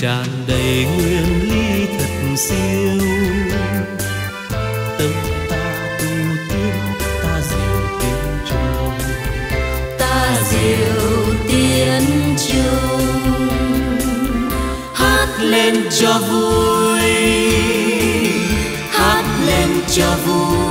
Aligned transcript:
tràn 0.00 0.26
đầy 0.48 0.86
nguyên 0.96 1.50
lý 1.50 1.86
thật 1.98 2.36
siêu. 2.36 2.98
Tâm 4.98 5.12
ta 5.50 5.98
tu 5.98 6.06
tiên, 6.48 6.74
ta 7.22 7.40
diệu 7.50 7.98
tiên 8.00 8.38
trung. 8.50 8.92
Ta 9.98 10.36
diệu 10.50 11.34
tiên 11.48 12.02
trung. 12.48 13.48
Hát 14.94 15.28
lên 15.40 15.74
cho 15.90 16.20
vui, 16.30 17.00
hát 18.90 19.24
lên 19.46 19.68
cho 19.88 20.16
vui. 20.26 20.67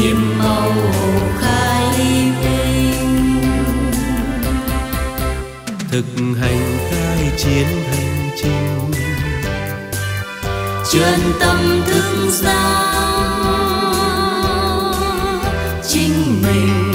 Nhiệm 0.00 0.38
màu 0.38 0.72
khai 1.40 1.84
minh 2.42 3.42
thực 5.90 6.04
hành 6.40 6.78
khai 6.90 7.32
chiến 7.36 7.66
hành 7.90 8.30
trình. 8.42 8.92
Chuyên 10.92 11.32
tâm 11.40 11.82
thức 11.86 12.30
ra 12.42 12.92
chính 15.88 16.42
mình. 16.42 16.89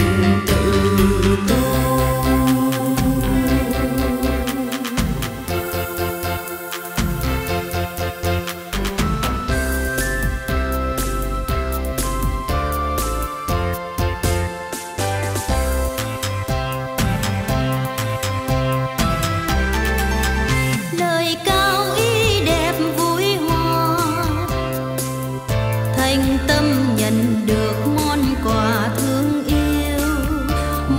Thành 26.25 26.37
tâm 26.47 26.95
nhận 26.97 27.45
được 27.45 27.75
món 27.95 28.19
quà 28.45 28.89
thương 28.97 29.43
yêu 29.47 30.07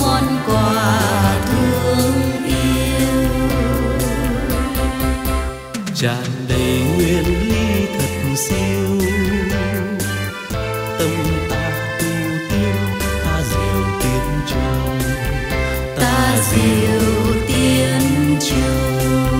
món 0.00 0.22
quà 0.46 1.00
thương 1.46 2.44
yêu. 2.44 3.28
Tràn 5.94 6.24
đầy 6.48 6.82
nguyên 6.96 7.24
lý 7.48 7.86
thật 7.98 8.34
siêu 8.36 9.00
tâm 10.98 11.10
ta 11.50 11.70
tu 12.00 12.06
tiên 12.50 12.76
ta 13.24 13.42
diệu 13.50 13.82
tiên 14.02 14.40
trung 14.46 14.98
ta 16.00 16.36
diệu 16.50 17.34
tiên 17.48 18.38
chung 18.50 19.30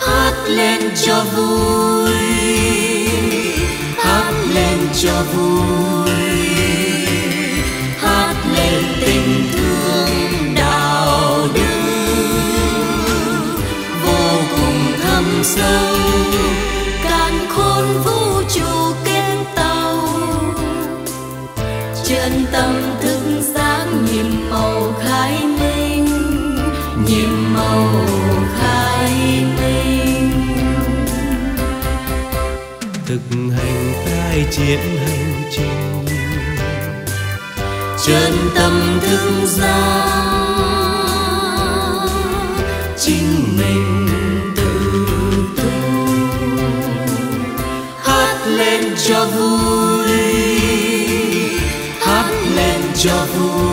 hát 0.00 0.34
lên 0.48 0.80
cho 1.06 1.24
vui 1.36 1.71
cùng 15.42 15.50
thâm 15.56 15.64
sâu 15.64 15.96
càn 17.04 17.32
khôn 17.48 18.02
vũ 18.04 18.42
trụ 18.54 18.94
kiến 19.04 19.44
tàu 19.54 19.98
chân 22.04 22.44
tâm 22.52 22.82
thức 23.00 23.20
giác 23.54 23.86
nhiệm 24.06 24.50
màu 24.50 24.92
khai 25.04 25.44
minh 25.60 26.06
nhiệm 27.06 27.54
màu 27.54 27.88
khai 28.58 29.44
minh 29.60 30.30
thực 33.06 33.20
hành 33.30 33.92
khai 34.04 34.44
chiến 34.50 34.80
hành 35.06 35.42
trình 35.50 36.06
chân 38.06 38.32
tâm 38.54 39.00
thức 39.02 39.46
giác 39.46 40.41
lên 48.46 48.84
cho 48.96 49.24
vui 49.24 50.06
hát 52.00 52.32
lên 52.56 52.80
cho 52.94 53.26
vui. 53.36 53.71